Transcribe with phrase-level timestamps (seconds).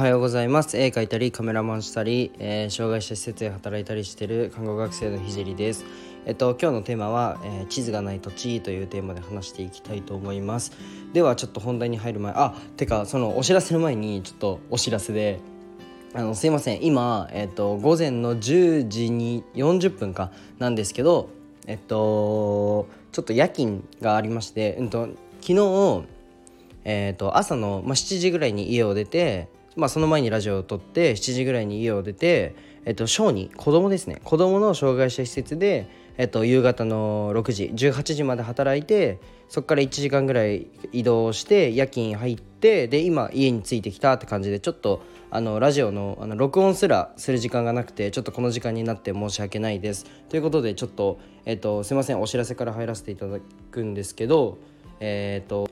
[0.00, 0.78] はようございます。
[0.78, 5.84] 絵描いたりカメラマンしたり、えー、障害者施設で働いたりしている看護学生のひじりです。
[6.24, 10.72] えっと今日のテーマは、えー、地図がない土地というテーマで話していきたいと思います。
[11.12, 15.38] ではちょっと本題に入る前あてかそのお知らせの前にちょっとお知らせで
[16.14, 16.82] あのすいません。
[16.82, 21.28] 今、えっと、午前の10時に40分かなんですけど
[21.66, 25.10] えっとちょっと夜勤がありまして、えっと、
[25.42, 26.04] 昨日、
[26.86, 34.20] えっと、朝の、まあ、7時ぐらいに家を出てまあ、その前にラジオを撮って7時ぐらいに家を出て、えっと、小児子供ですね。
[34.24, 35.88] 子供の障害者施設で、
[36.18, 50.04] えっと、夕方の6時18時まで働いてそこから1時間ぐらい移動して夜勤入ってで今家に着いてきたって感じでちょっとあのラジオのあの録音すらする時間がなくてちょっとこの時間になって申し訳ないです。
[50.28, 52.20] ということでちょっと、えっと、すいません。
[52.20, 53.38] お知らせから入らせていただ
[53.70, 54.58] くんですけど
[54.98, 55.70] えっと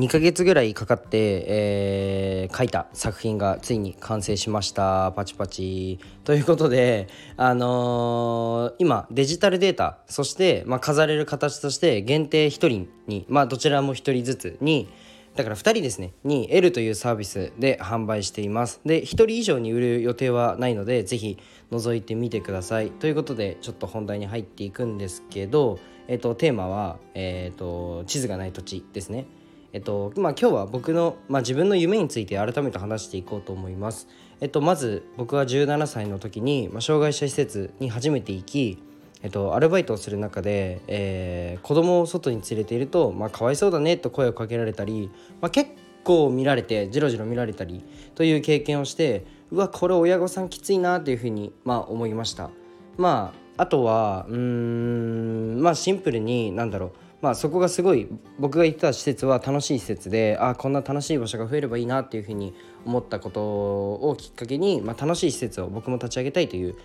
[0.00, 5.12] 2ヶ月ぐらいかかって、えー、書いた作品がついに完成しました。
[5.12, 5.98] パチパチ。
[6.24, 14.88] ということで、あのー、今デジタルデータそして、まあ、飾れる形として限定1人に、まあ、どちらも1人ずつに
[15.36, 18.80] だから2人ですねに L というサービスで販売しています。
[18.86, 21.38] で1人以上に売る予定はないのでぜひ
[21.70, 22.90] 覗いてみてください。
[22.90, 29.26] ということでちょっと本題に入っていくんですけど、えっと、テーマは、えっと、地図がない土地ですね。
[29.72, 34.08] えっとまあ、今日は僕の、まあ、自分の夢について改めて話していこうと思います。
[34.40, 38.82] えっと、まず僕は17歳の時に、まあ、障害者施設に初めて行き、
[39.22, 45.10] えっと、アルバイトをする中で、えー、子供を外に連れていると、まあ、かわいそうだねと声をかけられたり、
[45.40, 45.70] まあ、結
[46.02, 52.50] 構見られてじろじろ見られたりという経験をしてうわこれ親御さんきついなっていうふうに、まあ、思いました。
[52.96, 62.54] まあ、あとはうんまあシンプルになんだろうまあ、そこがすごい僕が行った施設は楽しい施設であこんな楽しい場所が増えればいいなっていうふうに
[62.86, 66.76] 思ったことをきっかけに、まあ、楽しい施設を僕も立ち上げたいという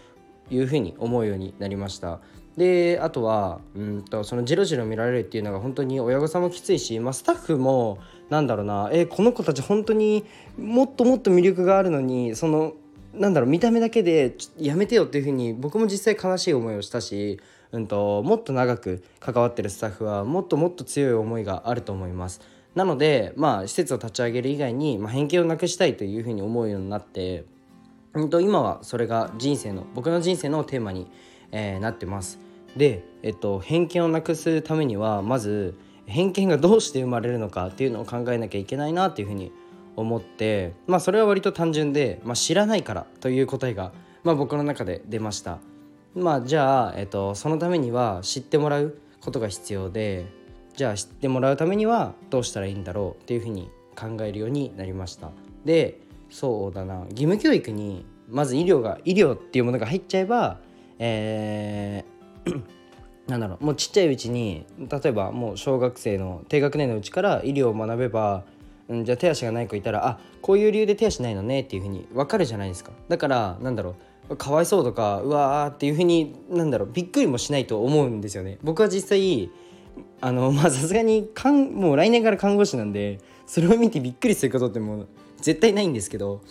[0.52, 2.20] いうふうに思うようになりました。
[2.56, 7.98] であとはうんとそのジロジロ見られるっていうのが本当に親御さんもきついし、まあ、スタッフも
[8.30, 10.24] なんだろうなえこの子たち本当に
[10.58, 12.74] もっともっと魅力があるのにその
[13.14, 17.40] なんだろう見た目だけでやめてよっていうふうに僕も実際悲しい思いをしたし
[17.76, 22.40] うんと、もっと長く関わってるスタッフはもっともっと強い思いがあると思います。
[22.74, 27.44] なので、まあ、施設を立ち上げる以外に、まあ、偏見をなくしたいというふうに思うようになって、
[28.14, 31.12] うんと、今はそれが人生の僕の人生のテーマに、
[31.52, 32.40] えー、なってます。
[32.78, 39.52] で、えっと、偏見をなくすためにはまず偏見がどうして生まれるのかっていうのを考えなきゃいけないなっていうふうに
[39.96, 43.94] 思ってまあそれは割と単純で、まあ、知らないからという答えが、
[44.24, 45.60] まあ、僕の中で出ました。
[46.16, 50.26] まあじゃあ、えっと、そのためには知ってもらうことが必要で
[50.76, 55.32] じゃあ知ってもらうためにはどうしたらいいんだろうっていうふうに考えるようになりました。
[55.66, 56.00] で
[56.30, 57.06] そうだな。
[57.10, 60.60] 義務教育にまず医療が医療っていうものが入っちゃえば
[61.00, 62.62] えー
[63.28, 63.66] なんだろう。
[63.66, 68.44] もうちっちゃいうちに例えばもう小学生の低学年のうちから医療を学べば、
[68.88, 72.92] うん、じゃあ手足がない子いたらあこういう理由で手足ないのねっていうふうに分かるじゃないですか。
[73.10, 73.96] だからなんだろう。
[74.38, 78.58] かわいそうとかうわーっていうふうになんだろうびっくりもしないと思うんですよね。
[78.64, 79.52] 僕は実際
[80.22, 86.42] あの まあさすがにかんもう来年から看護師なんでそれを見てびっくりすることってもう絶対ないんですけど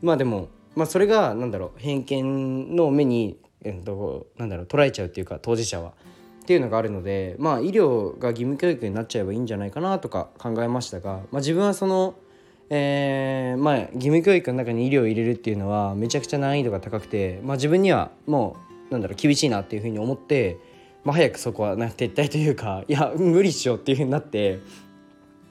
[0.00, 5.92] まあでも、まあ、それがなんだろう偏見の目に、えっと、なんだろう捉えちゃうっていうか当事者は。
[6.42, 12.14] っていうのがあるのでまあ医療が義務教育になっちゃえばいいんじゃないかなとか考えましたが、まあ、自分はその
[12.70, 18.56] えー、まあ義務教育の中に医療を入れるっていうのはめちゃくちゃ難易度が高くて、まあ、自分にはも
[18.90, 20.58] うなんだろう厳しいなっていうふうに思って、
[21.04, 24.60] まあ、早くそこはな撤退というか いや無理しようっていうふうになって、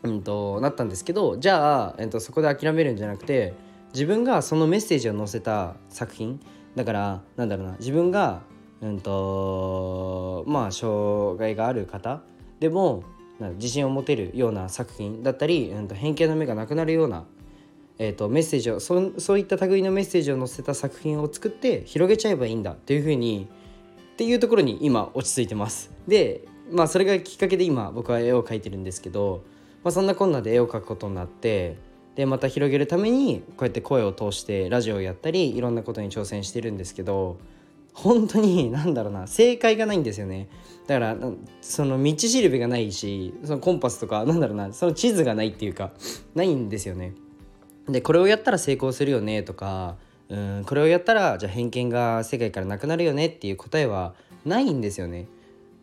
[0.03, 3.53] うんと、なったんですけどじゃあ、えーと、そこで諦めるんじゃなくて
[3.93, 6.39] 自分がそのメッセージを載せた作品
[6.75, 8.41] だからなんだろうな自分が、
[8.81, 12.21] うんとまあ、障害がある方
[12.59, 13.03] でも
[13.39, 17.25] 自信を持てるような作品だったり、うん、と偏見の目がなくなるような、
[17.99, 23.47] えー、とメッセージをそそういった類のメッセージを載せた作品を作って広げちゃえばいいんだっていうふうに
[24.13, 25.91] っていうところに今落ち着いてます。
[26.07, 29.43] でまあそれがきっかけで今僕は絵を描いてるんですけど、
[29.83, 31.77] まあ、そんなこんなで絵を描くことになって
[32.15, 37.37] でまた広げるためにこうやって声を通してラジオをやったりいろんなことに挑戦してるんですけど
[37.97, 40.47] 本当に何だろうな正解がないんですよね。
[40.85, 41.17] だから
[41.61, 45.91] その道しるべがないしそのコンパスとかなんだろうなその地図がないっていうか
[46.35, 47.13] ないんですよね。
[47.89, 49.95] でこれをやったら成功するよねとか
[50.29, 54.13] うんこれをやったらじゃあ偏見が世界からなくなるよねっていう答えは
[54.45, 55.27] ないんですよね。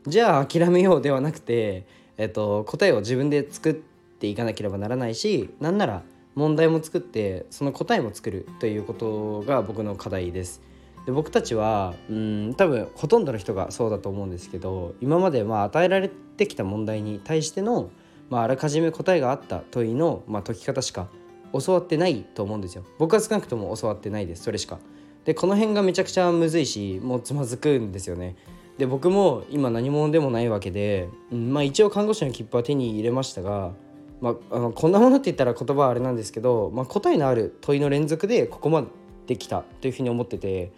[0.07, 1.85] じゃあ諦めようではなくて、
[2.17, 6.03] えっと、答えを自分で作っていかなければならないしなんなら
[6.35, 10.63] 問題も作ってその答えも作るということが僕の課題です。
[11.07, 17.91] で僕たちはうん多分ほとんどの人がそうだと思うんですけど今までまあ与えられてきた問題に対しての、
[18.31, 21.09] まあ、あらかじめ答えがあった問いの、まあ、解き方しか
[21.53, 22.85] 教わってないと思うんですよ。
[22.99, 24.79] 僕は少なくとも教わってないですそれしか。
[25.25, 28.37] でこの辺がめちゃくちゃむずいしもうつまずくんですよね。
[28.79, 33.73] で僕も今何者でもないわけで、うん、まあ一応看護師の切符は手に入れましたが、
[34.21, 38.85] まあ、あのこんなものって言ったら言葉はあれなんですけど、まあ、答えのある問いの連続でここま
[39.27, 40.73] で来たというふうに思ってて、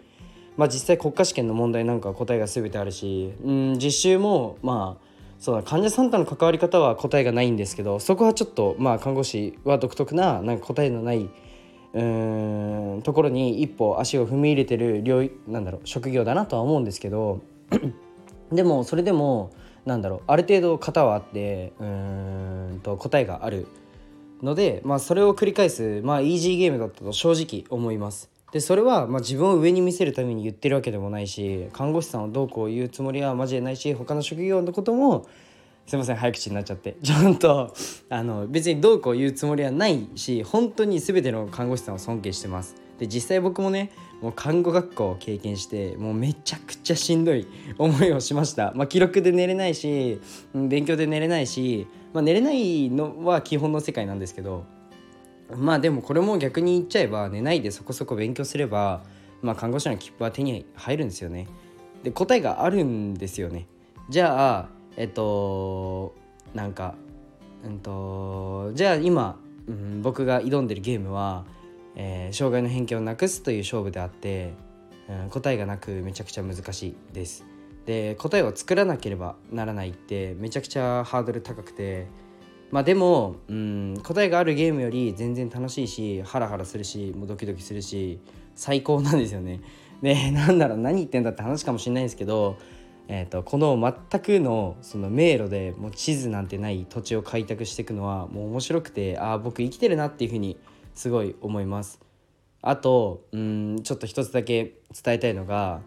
[0.57, 5.07] まあ、実際国家試験の問題なんか答えが全てあるし、うん、実習もまあ
[5.39, 11.29] そう患者さんとの関わり方は答えがないんですけどそこはちょっとまあ看護師は独特ななんか答えのない
[11.93, 17.41] うんところに一歩足を踏み入れてる領なんだろう職業だなとは思うんですけど
[18.51, 19.51] でもそれでも
[19.85, 23.67] なんだろうある程度型はあってうんと答えがある
[24.41, 28.36] ので、まあ、それを繰り返す、まあ、イージーゲームだったと正直思います。
[28.51, 35.27] でそれは、まあ、自分を上に見せるために言ってるわけでもないし看護師さんをどうこう言うつもりはマジでないし他の職業のことも
[35.85, 37.73] すいません早口になっちゃってちゃんと
[38.09, 42.75] あの別にどうこう言うつもりはないし本当に全ての看護師さんを尊敬してます。
[42.99, 43.91] で実際僕もね
[44.21, 47.47] もう看護学校を経験してもうめちゃくちゃしんどい
[47.77, 50.19] 思いをしました、まあ、記録で寝れないし
[50.55, 54.65] 勉強で寝れないし、まあ、寝れないのは基本の世界なんですけど
[55.55, 59.03] まあでもこれも逆に言っちゃえば寝ないでそこそこ勉強すれば、
[59.41, 61.47] まあ、看護師の切符は手に入るんですよね
[62.03, 63.67] で答えがあるんですよね
[64.09, 66.15] じゃあえっと
[66.53, 66.95] なんか
[67.63, 71.45] うんとじゃあ今、うん、僕が挑んでるゲームは
[71.99, 74.53] えー、障害の偏見をなくすという勝負であって、
[75.09, 77.43] うん、答えがなくめちゃくちゃ難しいです。
[77.87, 82.07] で答えを作らなければならないってめちゃくちゃハードル高くて
[82.71, 88.19] まあでも、うん、答えがあるゲームより全然楽しいしハラハラするしもうドキドキするし
[88.55, 89.61] 最高なんですよね。
[90.01, 92.57] でなんだろう何言ってんだって話かもしれないんですけど、
[93.07, 100.57] えーと、この全くのその迷路でもう地図なんてない土地を開拓していくのはもう面白くてああ僕生きてるなっていうふうに
[100.93, 101.99] すごい思います
[102.61, 105.81] あとうんちょっと一つだけ伝えたいのが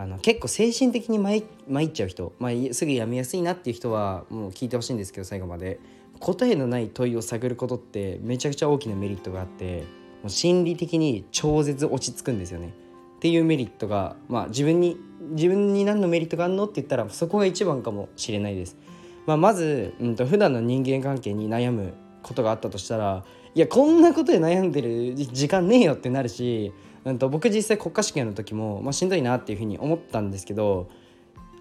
[0.00, 5.78] あの結構精神的に参っちゃう人、まあ、すぐやめやすいなっていう人はもう聞いてほしいんですけど最後まで
[6.20, 9.84] 答えのない問いを探ることってめちゃくちゃ大きなメリットがあって
[10.22, 12.72] もう心理的に超絶落ち着くんですよね
[13.16, 14.96] っていうメリットが、まあ、自分に
[15.32, 18.78] 自分に何のメリットがあるのって言ったらそこが一番かもしれないです。
[19.26, 21.92] まあ、まず、うんと、普段の人間関係に悩む
[22.22, 23.22] ことがあったとしたら
[23.54, 26.72] いやこんなことで悩んでる時間ねえよってなるし、
[27.04, 30.88] うん、と僕実際国家試験の時も、まあ、しんどいなっていうふうに思ったんですけど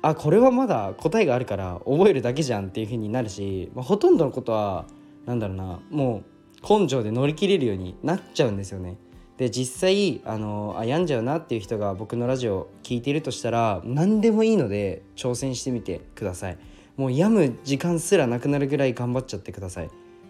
[0.01, 4.86] あこれはまだ答えがあるから覚えるだけじゃんっていうふうになるし、まあ、ほとんどのことは
[5.25, 6.24] なんだろうなも
[6.63, 8.97] う根性で乗り切れるようになっちゃうんですよね。
[9.38, 16.57] で実際あのあ病んじゃうなっていう人が僕のラジオ聞いているとしたら何でもいいので挑戦してみてください。
[16.97, 19.89] もう病む時間すらなくなるぐらい頑張っちゃってください。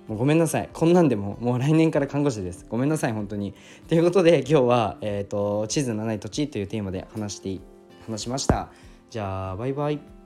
[0.09, 0.69] もうごめんなさい。
[0.73, 2.65] こんなんでももう来年から看護師です。
[2.67, 3.53] ごめんなさい本当に。
[3.87, 7.59] ということで今日は、えーと「地図のない土地」というテーマで話して
[8.07, 8.69] 話しました。
[9.11, 10.18] じゃあバイバイ。